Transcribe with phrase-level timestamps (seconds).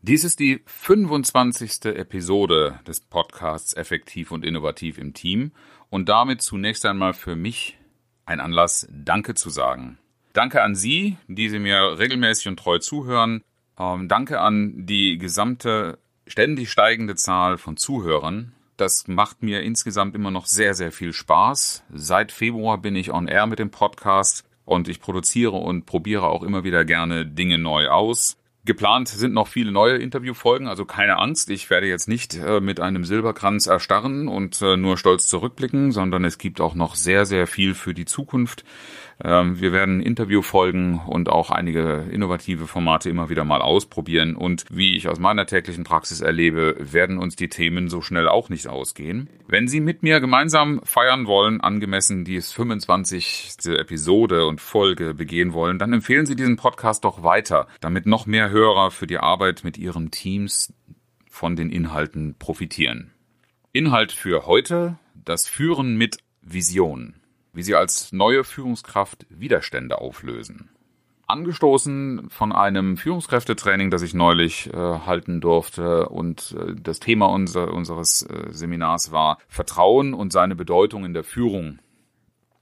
[0.00, 1.86] Dies ist die 25.
[1.86, 5.50] Episode des Podcasts Effektiv und Innovativ im Team
[5.90, 7.78] und damit zunächst einmal für mich
[8.24, 9.98] ein Anlass, Danke zu sagen.
[10.34, 13.42] Danke an Sie, die Sie mir regelmäßig und treu zuhören.
[13.76, 18.52] Ähm, danke an die gesamte ständig steigende Zahl von Zuhörern.
[18.76, 21.82] Das macht mir insgesamt immer noch sehr, sehr viel Spaß.
[21.92, 26.44] Seit Februar bin ich on air mit dem Podcast und ich produziere und probiere auch
[26.44, 28.36] immer wieder gerne Dinge neu aus.
[28.68, 31.48] Geplant sind noch viele neue Interviewfolgen, also keine Angst.
[31.48, 36.22] Ich werde jetzt nicht äh, mit einem Silberkranz erstarren und äh, nur stolz zurückblicken, sondern
[36.26, 38.64] es gibt auch noch sehr, sehr viel für die Zukunft.
[39.22, 44.36] Ähm, wir werden Interviewfolgen und auch einige innovative Formate immer wieder mal ausprobieren.
[44.36, 48.48] Und wie ich aus meiner täglichen Praxis erlebe, werden uns die Themen so schnell auch
[48.48, 49.28] nicht ausgehen.
[49.48, 53.56] Wenn Sie mit mir gemeinsam feiern wollen, angemessen die 25.
[53.66, 58.50] Episode und Folge begehen wollen, dann empfehlen Sie diesen Podcast doch weiter, damit noch mehr
[58.50, 60.72] Hörer für die Arbeit mit ihren Teams
[61.28, 63.12] von den Inhalten profitieren.
[63.72, 67.17] Inhalt für heute, das Führen mit Vision
[67.58, 70.70] wie sie als neue Führungskraft Widerstände auflösen.
[71.26, 77.74] Angestoßen von einem Führungskräftetraining, das ich neulich äh, halten durfte und äh, das Thema unser,
[77.74, 81.80] unseres äh, Seminars war Vertrauen und seine Bedeutung in der Führung.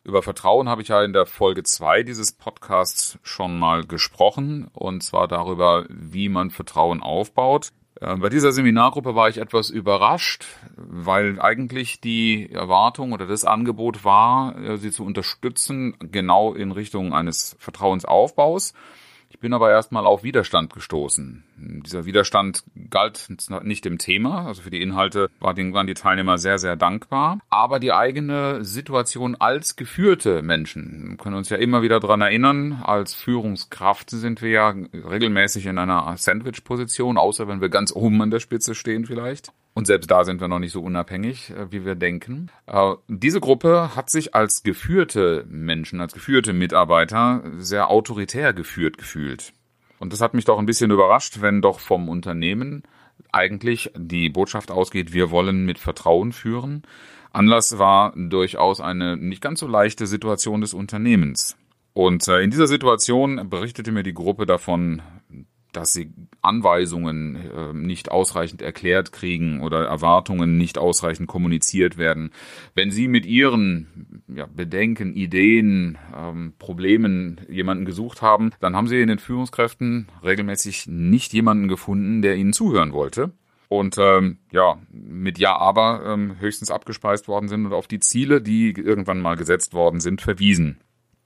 [0.02, 5.02] Über Vertrauen habe ich ja in der Folge zwei dieses Podcasts schon mal gesprochen und
[5.02, 7.68] zwar darüber, wie man Vertrauen aufbaut.
[8.00, 10.44] Äh, bei dieser Seminargruppe war ich etwas überrascht,
[10.76, 17.14] weil eigentlich die Erwartung oder das Angebot war, äh, sie zu unterstützen, genau in Richtung
[17.14, 18.74] eines Vertrauensaufbaus.
[19.36, 21.44] Ich bin aber erstmal auf Widerstand gestoßen.
[21.58, 23.28] Dieser Widerstand galt
[23.64, 27.40] nicht dem Thema, also für die Inhalte waren die Teilnehmer sehr, sehr dankbar.
[27.50, 32.80] Aber die eigene Situation als geführte Menschen, wir können uns ja immer wieder dran erinnern,
[32.82, 38.30] als Führungskraft sind wir ja regelmäßig in einer Sandwich-Position, außer wenn wir ganz oben an
[38.30, 39.52] der Spitze stehen vielleicht.
[39.76, 42.50] Und selbst da sind wir noch nicht so unabhängig, äh, wie wir denken.
[42.66, 49.52] Äh, diese Gruppe hat sich als geführte Menschen, als geführte Mitarbeiter sehr autoritär geführt gefühlt.
[49.98, 52.84] Und das hat mich doch ein bisschen überrascht, wenn doch vom Unternehmen
[53.32, 56.82] eigentlich die Botschaft ausgeht, wir wollen mit Vertrauen führen.
[57.34, 61.54] Anlass war durchaus eine nicht ganz so leichte Situation des Unternehmens.
[61.92, 65.02] Und äh, in dieser Situation berichtete mir die Gruppe davon,
[65.76, 66.10] dass sie
[66.40, 72.30] Anweisungen äh, nicht ausreichend erklärt kriegen oder Erwartungen nicht ausreichend kommuniziert werden.
[72.74, 79.00] Wenn Sie mit Ihren ja, Bedenken, Ideen, ähm, Problemen jemanden gesucht haben, dann haben Sie
[79.00, 83.32] in den Führungskräften regelmäßig nicht jemanden gefunden, der Ihnen zuhören wollte.
[83.68, 88.40] Und ähm, ja, mit Ja, aber ähm, höchstens abgespeist worden sind und auf die Ziele,
[88.40, 90.78] die irgendwann mal gesetzt worden sind, verwiesen.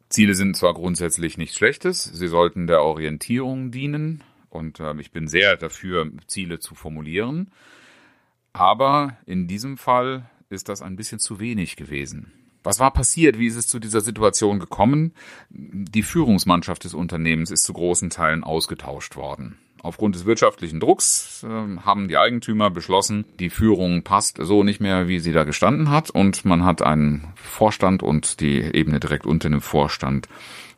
[0.09, 5.29] Ziele sind zwar grundsätzlich nichts Schlechtes, sie sollten der Orientierung dienen, und äh, ich bin
[5.29, 7.51] sehr dafür, Ziele zu formulieren.
[8.53, 12.33] Aber in diesem Fall ist das ein bisschen zu wenig gewesen.
[12.63, 13.39] Was war passiert?
[13.39, 15.15] Wie ist es zu dieser Situation gekommen?
[15.49, 19.57] Die Führungsmannschaft des Unternehmens ist zu großen Teilen ausgetauscht worden.
[19.83, 21.47] Aufgrund des wirtschaftlichen Drucks äh,
[21.85, 26.11] haben die Eigentümer beschlossen, die Führung passt so nicht mehr, wie sie da gestanden hat.
[26.11, 30.29] Und man hat einen Vorstand und die Ebene direkt unter dem Vorstand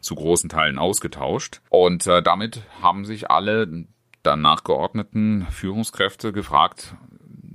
[0.00, 1.60] zu großen Teilen ausgetauscht.
[1.68, 3.86] Und äh, damit haben sich alle
[4.22, 6.94] dann nachgeordneten Führungskräfte gefragt,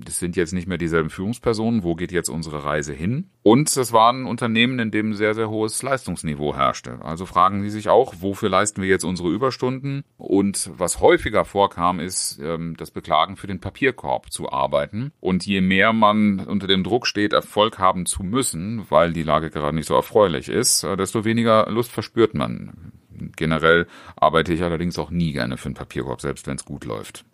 [0.06, 3.30] das sind jetzt nicht mehr dieselben Führungspersonen, wo geht jetzt unsere Reise hin?
[3.44, 7.00] Und es war ein Unternehmen, in dem sehr, sehr hohes Leistungsniveau herrschte.
[7.02, 10.04] Also fragen Sie sich auch, wofür leisten wir jetzt unsere Überstunden?
[10.18, 15.12] Und was häufiger vorkam, ist ähm, das Beklagen für den Papierkorb zu arbeiten.
[15.19, 19.50] Und je mehr man unter dem Druck steht, Erfolg haben zu müssen, weil die Lage
[19.50, 22.92] gerade nicht so erfreulich ist, äh, desto weniger Lust verspürt man.
[23.36, 27.25] Generell arbeite ich allerdings auch nie gerne für einen Papierkorb, selbst wenn es gut läuft.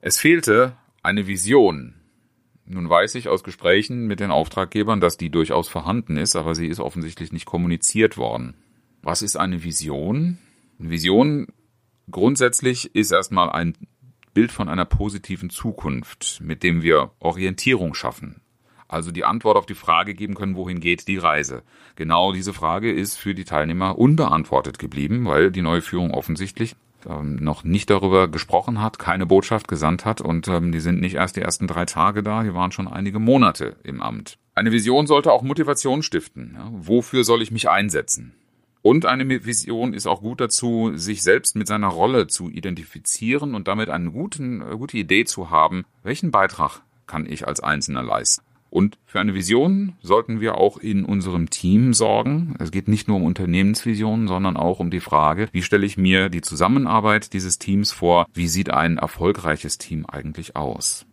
[0.00, 1.94] Es fehlte eine Vision
[2.64, 6.68] nun weiß ich aus Gesprächen mit den Auftraggebern, dass die durchaus vorhanden ist, aber sie
[6.68, 8.54] ist offensichtlich nicht kommuniziert worden.
[9.02, 10.38] Was ist eine Vision?
[10.78, 11.48] Eine Vision
[12.10, 13.76] grundsätzlich ist erstmal ein
[14.32, 18.40] Bild von einer positiven Zukunft, mit dem wir Orientierung schaffen.
[18.88, 21.62] Also die Antwort auf die Frage geben können, wohin geht die Reise.
[21.96, 26.76] Genau diese Frage ist für die Teilnehmer unbeantwortet geblieben, weil die neue Führung offensichtlich
[27.08, 31.14] ähm, noch nicht darüber gesprochen hat, keine Botschaft gesandt hat und ähm, die sind nicht
[31.14, 34.38] erst die ersten drei Tage da, die waren schon einige Monate im Amt.
[34.54, 36.52] Eine Vision sollte auch Motivation stiften.
[36.54, 36.68] Ja?
[36.72, 38.34] Wofür soll ich mich einsetzen?
[38.82, 43.68] Und eine Vision ist auch gut dazu, sich selbst mit seiner Rolle zu identifizieren und
[43.68, 48.44] damit eine guten, äh, gute Idee zu haben, welchen Beitrag kann ich als Einzelner leisten.
[48.72, 52.56] Und für eine Vision sollten wir auch in unserem Team sorgen.
[52.58, 56.30] Es geht nicht nur um Unternehmensvisionen, sondern auch um die Frage, wie stelle ich mir
[56.30, 58.24] die Zusammenarbeit dieses Teams vor?
[58.32, 61.04] Wie sieht ein erfolgreiches Team eigentlich aus?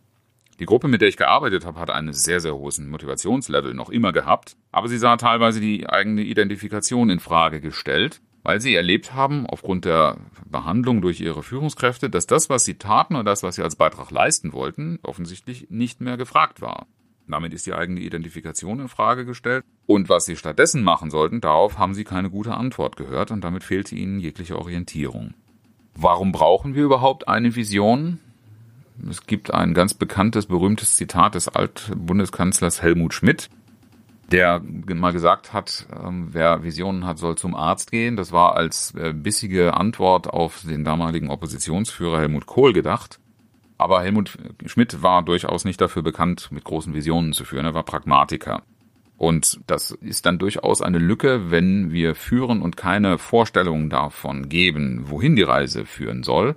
[0.58, 4.12] Die Gruppe, mit der ich gearbeitet habe, hat einen sehr, sehr hohes Motivationslevel noch immer
[4.12, 9.46] gehabt, aber sie sah teilweise die eigene Identifikation in Frage gestellt, weil sie erlebt haben,
[9.46, 10.16] aufgrund der
[10.46, 14.10] Behandlung durch ihre Führungskräfte, dass das, was sie taten oder das, was sie als Beitrag
[14.10, 16.86] leisten wollten, offensichtlich nicht mehr gefragt war.
[17.30, 19.64] Damit ist die eigene Identifikation in Frage gestellt.
[19.86, 23.64] Und was sie stattdessen machen sollten, darauf haben sie keine gute Antwort gehört und damit
[23.64, 25.34] fehlte ihnen jegliche Orientierung.
[25.94, 28.18] Warum brauchen wir überhaupt eine Vision?
[29.08, 33.48] Es gibt ein ganz bekanntes, berühmtes Zitat des Altbundeskanzlers Helmut Schmidt,
[34.30, 38.16] der mal gesagt hat, ähm, wer Visionen hat, soll zum Arzt gehen.
[38.16, 43.18] Das war als äh, bissige Antwort auf den damaligen Oppositionsführer Helmut Kohl gedacht.
[43.80, 44.36] Aber Helmut
[44.66, 47.64] Schmidt war durchaus nicht dafür bekannt, mit großen Visionen zu führen.
[47.64, 48.62] Er war Pragmatiker.
[49.16, 55.04] Und das ist dann durchaus eine Lücke, wenn wir führen und keine Vorstellungen davon geben,
[55.08, 56.56] wohin die Reise führen soll.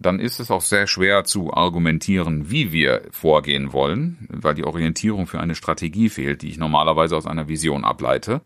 [0.00, 5.28] Dann ist es auch sehr schwer zu argumentieren, wie wir vorgehen wollen, weil die Orientierung
[5.28, 8.40] für eine Strategie fehlt, die ich normalerweise aus einer Vision ableite.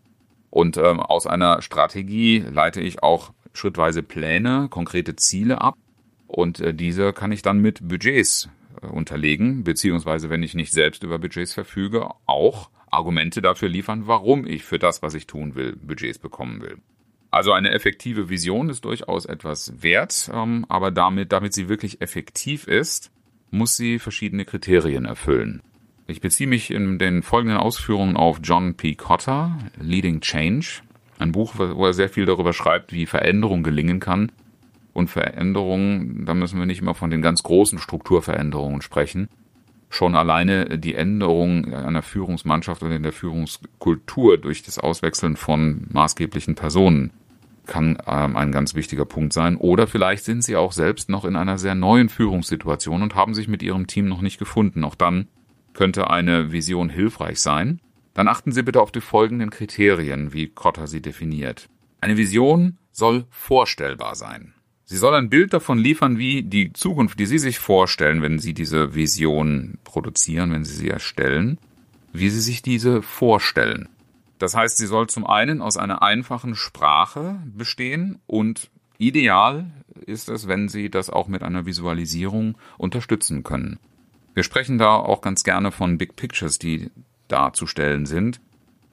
[0.51, 5.75] Und ähm, aus einer Strategie leite ich auch schrittweise Pläne, konkrete Ziele ab
[6.33, 8.49] und äh, diese kann ich dann mit Budgets
[8.81, 14.47] äh, unterlegen, beziehungsweise wenn ich nicht selbst über Budgets verfüge, auch Argumente dafür liefern, warum
[14.47, 16.77] ich für das, was ich tun will, Budgets bekommen will.
[17.29, 22.67] Also eine effektive Vision ist durchaus etwas wert, ähm, aber damit, damit sie wirklich effektiv
[22.67, 23.11] ist,
[23.51, 25.61] muss sie verschiedene Kriterien erfüllen.
[26.07, 28.95] Ich beziehe mich in den folgenden Ausführungen auf John P.
[28.95, 30.81] Cotter, Leading Change,
[31.19, 34.31] ein Buch, wo er sehr viel darüber schreibt, wie Veränderung gelingen kann
[34.93, 39.27] und Veränderungen, da müssen wir nicht immer von den ganz großen Strukturveränderungen sprechen.
[39.89, 46.55] Schon alleine die Änderung einer Führungsmannschaft oder in der Führungskultur durch das Auswechseln von maßgeblichen
[46.55, 47.11] Personen
[47.65, 49.55] kann ähm, ein ganz wichtiger Punkt sein.
[49.55, 53.47] Oder vielleicht sind Sie auch selbst noch in einer sehr neuen Führungssituation und haben sich
[53.47, 54.83] mit Ihrem Team noch nicht gefunden.
[54.83, 55.27] Auch dann
[55.73, 57.79] könnte eine Vision hilfreich sein.
[58.13, 61.69] Dann achten Sie bitte auf die folgenden Kriterien, wie Kotter sie definiert.
[61.99, 64.53] Eine Vision soll vorstellbar sein.
[64.93, 68.53] Sie soll ein Bild davon liefern, wie die Zukunft, die Sie sich vorstellen, wenn Sie
[68.53, 71.57] diese Vision produzieren, wenn Sie sie erstellen,
[72.11, 73.89] wie Sie sich diese vorstellen.
[74.37, 78.69] Das heißt, sie soll zum einen aus einer einfachen Sprache bestehen und
[78.99, 79.71] ideal
[80.05, 83.79] ist es, wenn Sie das auch mit einer Visualisierung unterstützen können.
[84.35, 86.91] Wir sprechen da auch ganz gerne von Big Pictures, die
[87.29, 88.41] darzustellen sind.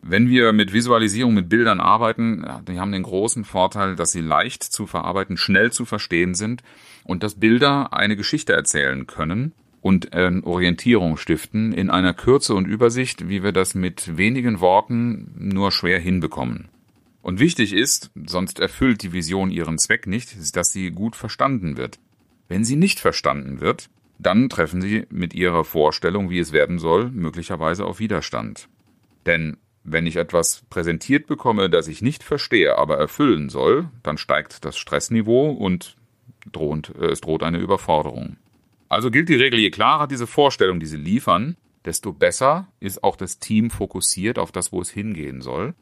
[0.03, 4.63] Wenn wir mit Visualisierung, mit Bildern arbeiten, die haben den großen Vorteil, dass sie leicht
[4.63, 6.63] zu verarbeiten, schnell zu verstehen sind
[7.05, 9.53] und dass Bilder eine Geschichte erzählen können
[9.83, 15.33] und äh, Orientierung stiften in einer Kürze und Übersicht, wie wir das mit wenigen Worten
[15.39, 16.69] nur schwer hinbekommen.
[17.23, 21.99] Und wichtig ist, sonst erfüllt die Vision ihren Zweck nicht, dass sie gut verstanden wird.
[22.49, 27.11] Wenn sie nicht verstanden wird, dann treffen sie mit ihrer Vorstellung, wie es werden soll,
[27.11, 28.69] möglicherweise auf Widerstand.
[29.27, 34.65] Denn wenn ich etwas präsentiert bekomme, das ich nicht verstehe, aber erfüllen soll, dann steigt
[34.65, 35.97] das Stressniveau und
[36.53, 38.37] droht, äh, es droht eine Überforderung.
[38.89, 43.17] Also gilt die Regel, je klarer diese Vorstellung, die Sie liefern, desto besser ist auch
[43.17, 45.75] das Team fokussiert auf das, wo es hingehen soll.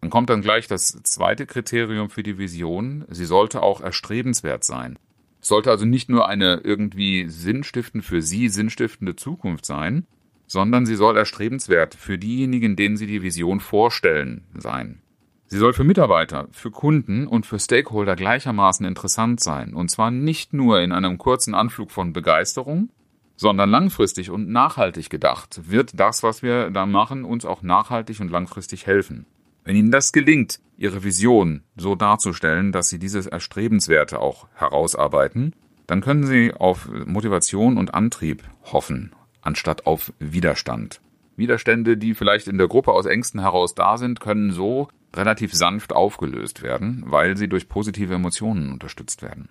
[0.00, 3.04] Dann kommt dann gleich das zweite Kriterium für die Vision.
[3.08, 4.98] Sie sollte auch erstrebenswert sein.
[5.40, 10.06] Es sollte also nicht nur eine irgendwie sinnstiftend für Sie sinnstiftende Zukunft sein,
[10.52, 15.00] sondern sie soll erstrebenswert für diejenigen, denen sie die Vision vorstellen, sein.
[15.46, 20.52] Sie soll für Mitarbeiter, für Kunden und für Stakeholder gleichermaßen interessant sein, und zwar nicht
[20.52, 22.90] nur in einem kurzen Anflug von Begeisterung,
[23.34, 28.30] sondern langfristig und nachhaltig gedacht wird das, was wir da machen, uns auch nachhaltig und
[28.30, 29.24] langfristig helfen.
[29.64, 35.54] Wenn Ihnen das gelingt, Ihre Vision so darzustellen, dass Sie dieses Erstrebenswerte auch herausarbeiten,
[35.86, 41.00] dann können Sie auf Motivation und Antrieb hoffen anstatt auf Widerstand.
[41.36, 45.92] Widerstände, die vielleicht in der Gruppe aus Ängsten heraus da sind, können so relativ sanft
[45.92, 49.48] aufgelöst werden, weil sie durch positive Emotionen unterstützt werden.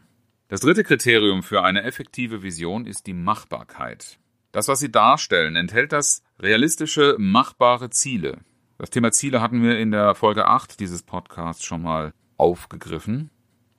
[0.48, 4.18] Das dritte Kriterium für eine effektive Vision ist die Machbarkeit.
[4.52, 8.40] Das, was Sie darstellen, enthält das realistische, machbare Ziele.
[8.78, 13.30] Das Thema Ziele hatten wir in der Folge 8 dieses Podcasts schon mal aufgegriffen.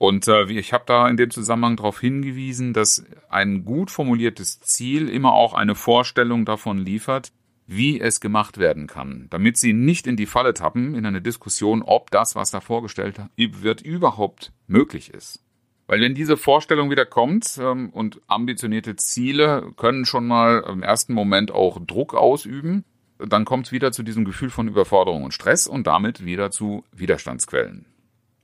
[0.03, 5.07] Und äh, ich habe da in dem Zusammenhang darauf hingewiesen, dass ein gut formuliertes Ziel
[5.07, 7.31] immer auch eine Vorstellung davon liefert,
[7.67, 11.81] wie es gemacht werden kann, damit Sie nicht in die Falle tappen in eine Diskussion,
[11.83, 15.41] ob das, was da vorgestellt wird, überhaupt möglich ist.
[15.87, 21.13] Weil wenn diese Vorstellung wieder kommt ähm, und ambitionierte Ziele können schon mal im ersten
[21.13, 22.83] Moment auch Druck ausüben,
[23.19, 26.83] dann kommt es wieder zu diesem Gefühl von Überforderung und Stress und damit wieder zu
[26.91, 27.85] Widerstandsquellen.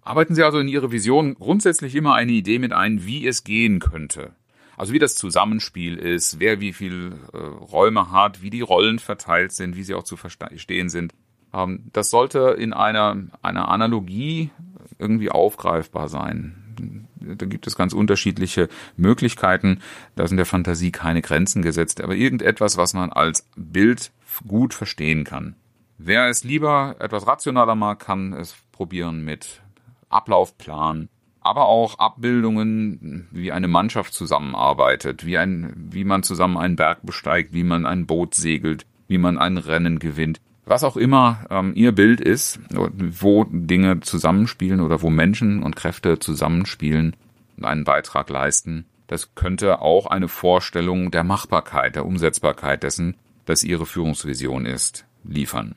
[0.10, 3.78] Arbeiten Sie also in Ihre Vision grundsätzlich immer eine Idee mit ein, wie es gehen
[3.78, 4.32] könnte.
[4.76, 9.52] Also wie das Zusammenspiel ist, wer wie viel äh, Räume hat, wie die Rollen verteilt
[9.52, 11.14] sind, wie sie auch zu verstehen sind.
[11.54, 14.50] Ähm, das sollte in einer, einer Analogie
[14.98, 17.06] irgendwie aufgreifbar sein.
[17.20, 19.80] Da gibt es ganz unterschiedliche Möglichkeiten.
[20.16, 24.12] Da sind der Fantasie keine Grenzen gesetzt, aber irgendetwas, was man als Bild
[24.48, 25.56] gut verstehen kann.
[26.00, 29.62] Wer es lieber etwas rationaler mag, kann es probieren mit
[30.10, 31.10] Ablaufplan,
[31.42, 37.54] aber auch Abbildungen, wie eine Mannschaft zusammenarbeitet, wie ein, wie man zusammen einen Berg besteigt,
[37.54, 40.42] wie man ein Boot segelt, wie man ein Rennen gewinnt.
[40.66, 46.20] Was auch immer ähm, Ihr Bild ist, wo Dinge zusammenspielen oder wo Menschen und Kräfte
[46.20, 47.16] zusammenspielen
[47.58, 53.64] und einen Beitrag leisten, das könnte auch eine Vorstellung der Machbarkeit, der Umsetzbarkeit dessen, das
[53.64, 55.74] Ihre Führungsvision ist, liefern.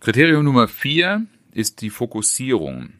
[0.00, 2.94] Kriterium Nummer vier ist die Fokussierung.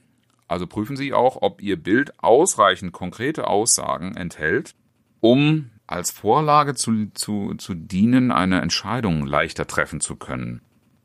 [0.50, 4.74] Also prüfen Sie auch, ob Ihr Bild ausreichend konkrete Aussagen enthält,
[5.20, 10.60] um als Vorlage zu, zu, zu dienen, eine Entscheidung leichter treffen zu können.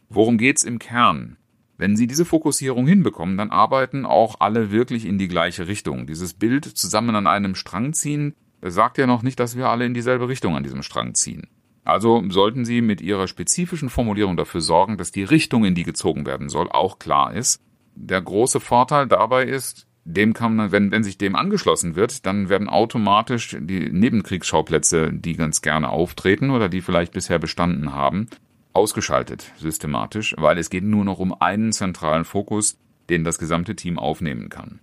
[0.10, 1.38] Worum geht's im Kern?
[1.78, 6.08] Wenn Sie diese Fokussierung hinbekommen, dann arbeiten auch alle wirklich in die gleiche Richtung.
[6.08, 8.34] Dieses Bild zusammen an einem Strang ziehen,
[8.64, 11.50] sagt ja noch nicht, dass wir alle in dieselbe Richtung an diesem Strang ziehen.
[11.84, 16.26] Also sollten Sie mit Ihrer spezifischen Formulierung dafür sorgen, dass die Richtung, in die gezogen
[16.26, 17.62] werden soll, auch klar ist
[17.96, 22.48] der große Vorteil dabei ist, dem kann man, wenn, wenn sich dem angeschlossen wird, dann
[22.48, 28.28] werden automatisch die Nebenkriegsschauplätze, die ganz gerne auftreten oder die vielleicht bisher bestanden haben,
[28.74, 32.78] ausgeschaltet systematisch, weil es geht nur noch um einen zentralen Fokus,
[33.10, 34.80] den das gesamte Team aufnehmen kann.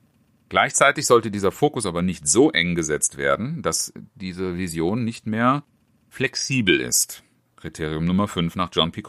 [0.48, 5.62] Gleichzeitig sollte dieser Fokus aber nicht so eng gesetzt werden, dass diese Vision nicht mehr
[6.10, 7.22] flexibel ist.
[7.56, 9.02] Kriterium Nummer 5 nach John P.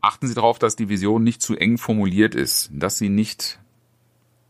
[0.00, 3.58] Achten Sie darauf, dass die Vision nicht zu eng formuliert ist, dass Sie nicht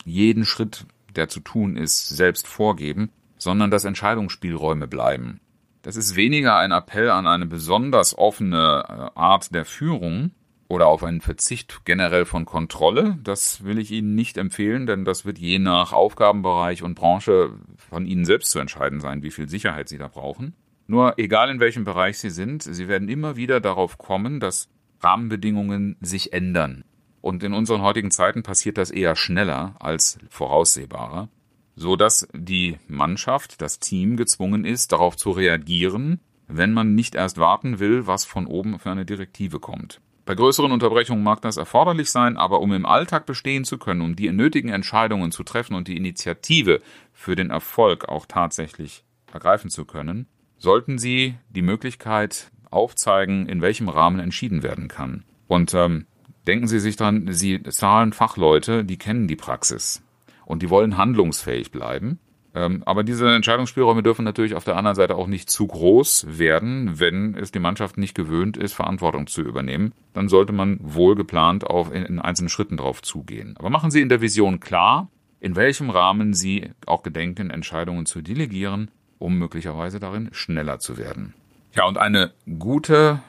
[0.04, 0.86] jeden Schritt,
[1.16, 5.40] der zu tun ist, selbst vorgeben, sondern dass Entscheidungsspielräume bleiben.
[5.82, 8.84] Das ist weniger ein Appell an eine besonders offene
[9.16, 10.32] äh, Art der Führung
[10.68, 13.18] oder auf einen Verzicht generell von Kontrolle.
[13.22, 18.04] Das will ich Ihnen nicht empfehlen, denn das wird je nach Aufgabenbereich und Branche von
[18.04, 20.54] Ihnen selbst zu entscheiden sein, wie viel Sicherheit Sie da brauchen.
[20.86, 24.68] Nur egal in welchem Bereich Sie sind, Sie werden immer wieder darauf kommen, dass
[25.00, 26.84] Rahmenbedingungen sich ändern.
[27.20, 31.28] Und in unseren heutigen Zeiten passiert das eher schneller als voraussehbarer,
[31.76, 37.38] so dass die Mannschaft, das Team gezwungen ist, darauf zu reagieren, wenn man nicht erst
[37.38, 40.00] warten will, was von oben für eine Direktive kommt.
[40.24, 44.14] Bei größeren Unterbrechungen mag das erforderlich sein, aber um im Alltag bestehen zu können, um
[44.14, 46.82] die nötigen Entscheidungen zu treffen und die Initiative
[47.14, 50.26] für den Erfolg auch tatsächlich ergreifen zu können,
[50.58, 55.24] sollten Sie die Möglichkeit aufzeigen, in welchem Rahmen entschieden werden kann.
[55.46, 56.06] Und ähm,
[56.46, 60.02] denken Sie sich dran, Sie zahlen Fachleute, die kennen die Praxis
[60.44, 62.18] und die wollen handlungsfähig bleiben.
[62.54, 66.98] Ähm, aber diese Entscheidungsspielräume dürfen natürlich auf der anderen Seite auch nicht zu groß werden,
[66.98, 69.92] wenn es die Mannschaft nicht gewöhnt ist, Verantwortung zu übernehmen.
[70.14, 73.54] Dann sollte man wohl geplant auf in, in einzelnen Schritten darauf zugehen.
[73.58, 75.08] Aber machen Sie in der Vision klar,
[75.40, 81.34] in welchem Rahmen Sie auch gedenken, Entscheidungen zu delegieren, um möglicherweise darin schneller zu werden.
[81.74, 83.20] Ja, und eine gute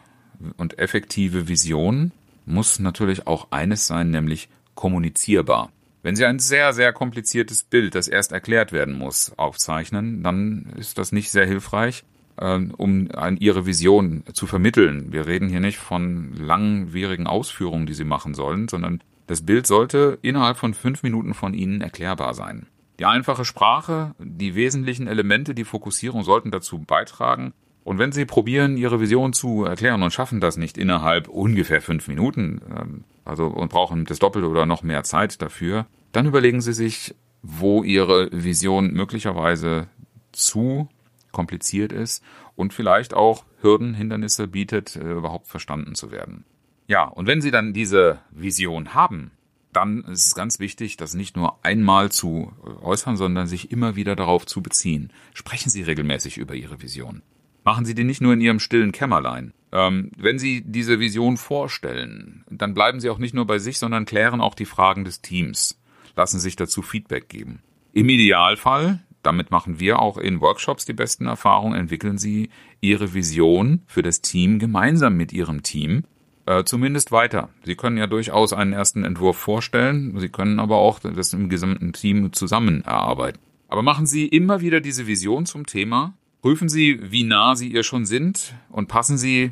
[0.57, 2.11] und effektive Vision
[2.45, 5.71] muss natürlich auch eines sein, nämlich kommunizierbar.
[6.01, 10.97] Wenn Sie ein sehr, sehr kompliziertes Bild, das erst erklärt werden muss, aufzeichnen, dann ist
[10.97, 12.05] das nicht sehr hilfreich,
[12.39, 15.11] ähm, um Ihre Vision zu vermitteln.
[15.11, 20.17] Wir reden hier nicht von langwierigen Ausführungen, die Sie machen sollen, sondern das Bild sollte
[20.21, 22.67] innerhalb von fünf Minuten von Ihnen erklärbar sein.
[22.97, 27.53] Die einfache Sprache, die wesentlichen Elemente, die Fokussierung sollten dazu beitragen,
[27.89, 32.07] und wenn Sie probieren, Ihre Vision zu erklären und schaffen das nicht innerhalb ungefähr fünf
[32.07, 36.73] Minuten, ähm, also und brauchen das Doppelte oder noch mehr Zeit dafür, dann überlegen Sie
[36.73, 39.87] sich, wo Ihre Vision möglicherweise
[40.31, 40.87] zu
[41.31, 42.23] kompliziert ist
[42.55, 46.45] und vielleicht auch Hürden, Hindernisse bietet, äh, überhaupt verstanden zu werden.
[46.85, 49.31] Ja, und wenn Sie dann diese Vision haben,
[49.73, 52.53] dann ist es ganz wichtig, das nicht nur einmal zu
[52.83, 55.11] äußern, sondern sich immer wieder darauf zu beziehen.
[55.33, 57.23] Sprechen Sie regelmäßig über Ihre Vision.
[57.63, 59.53] Machen Sie die nicht nur in Ihrem stillen Kämmerlein.
[59.71, 64.05] Ähm, wenn Sie diese Vision vorstellen, dann bleiben Sie auch nicht nur bei sich, sondern
[64.05, 65.79] klären auch die Fragen des Teams.
[66.15, 67.61] Lassen sich dazu Feedback geben.
[67.93, 72.49] Im Idealfall, damit machen wir auch in Workshops die besten Erfahrungen, entwickeln Sie
[72.81, 76.03] Ihre Vision für das Team gemeinsam mit Ihrem Team
[76.49, 77.49] äh, zumindest weiter.
[77.63, 81.93] Sie können ja durchaus einen ersten Entwurf vorstellen, Sie können aber auch das im gesamten
[81.93, 83.39] Team zusammen erarbeiten.
[83.67, 87.83] Aber machen Sie immer wieder diese Vision zum Thema, prüfen Sie, wie nah Sie ihr
[87.83, 89.51] schon sind und passen Sie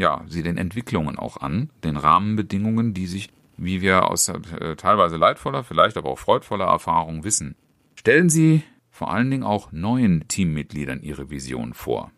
[0.00, 5.18] ja, sie den Entwicklungen auch an, den Rahmenbedingungen, die sich, wie wir aus äh, teilweise
[5.18, 7.54] leidvoller, vielleicht aber auch freudvoller Erfahrung wissen.
[7.94, 12.10] Stellen Sie vor allen Dingen auch neuen Teammitgliedern Ihre Vision vor.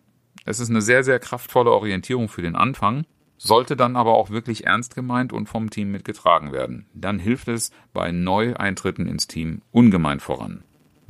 [0.45, 3.05] Es ist eine sehr, sehr kraftvolle Orientierung für den Anfang,
[3.37, 6.87] sollte dann aber auch wirklich ernst gemeint und vom Team mitgetragen werden.
[6.95, 10.63] Dann hilft es bei Neueintritten ins Team ungemein voran.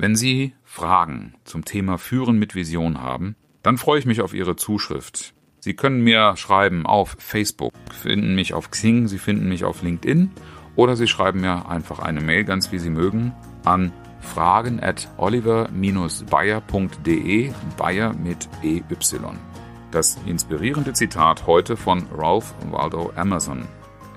[0.02, 4.56] Wenn Sie Fragen zum Thema Führen mit Vision haben, dann freue ich mich auf Ihre
[4.56, 5.32] Zuschrift.
[5.60, 10.32] Sie können mir schreiben auf Facebook, finden mich auf Xing, Sie finden mich auf LinkedIn
[10.74, 13.32] oder Sie schreiben mir einfach eine Mail, ganz wie Sie mögen,
[13.64, 18.82] an fragen at oliver-bayer.de, Bayer mit EY.
[19.92, 23.68] Das inspirierende Zitat heute von Ralph Waldo Emerson.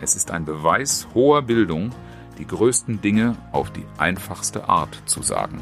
[0.02, 1.92] Es ist ein Beweis hoher Bildung,
[2.40, 5.62] die größten Dinge auf die einfachste Art zu sagen.